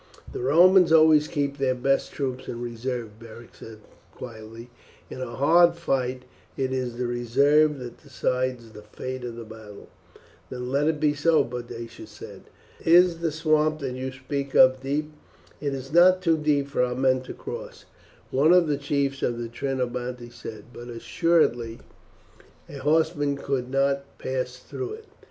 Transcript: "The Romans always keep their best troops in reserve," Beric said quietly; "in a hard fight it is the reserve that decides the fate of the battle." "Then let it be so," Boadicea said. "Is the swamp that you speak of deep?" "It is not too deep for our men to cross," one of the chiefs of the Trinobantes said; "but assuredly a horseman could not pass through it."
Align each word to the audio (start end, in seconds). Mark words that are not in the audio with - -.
"The 0.33 0.41
Romans 0.41 0.91
always 0.91 1.27
keep 1.27 1.57
their 1.57 1.75
best 1.75 2.11
troops 2.11 2.47
in 2.47 2.59
reserve," 2.59 3.19
Beric 3.19 3.53
said 3.53 3.81
quietly; 4.15 4.71
"in 5.11 5.21
a 5.21 5.35
hard 5.35 5.75
fight 5.75 6.23
it 6.57 6.73
is 6.73 6.97
the 6.97 7.05
reserve 7.05 7.77
that 7.77 8.01
decides 8.01 8.71
the 8.71 8.81
fate 8.81 9.23
of 9.23 9.35
the 9.35 9.43
battle." 9.43 9.89
"Then 10.49 10.71
let 10.71 10.87
it 10.87 10.99
be 10.99 11.13
so," 11.13 11.43
Boadicea 11.43 12.07
said. 12.07 12.45
"Is 12.83 13.19
the 13.19 13.31
swamp 13.31 13.79
that 13.81 13.93
you 13.93 14.11
speak 14.11 14.55
of 14.55 14.81
deep?" 14.81 15.11
"It 15.59 15.71
is 15.75 15.93
not 15.93 16.23
too 16.23 16.35
deep 16.39 16.69
for 16.69 16.81
our 16.81 16.95
men 16.95 17.21
to 17.21 17.33
cross," 17.35 17.85
one 18.31 18.53
of 18.53 18.65
the 18.67 18.77
chiefs 18.79 19.21
of 19.21 19.37
the 19.37 19.49
Trinobantes 19.49 20.33
said; 20.33 20.65
"but 20.73 20.89
assuredly 20.89 21.79
a 22.67 22.79
horseman 22.79 23.37
could 23.37 23.69
not 23.69 24.17
pass 24.17 24.57
through 24.57 24.93
it." 24.93 25.05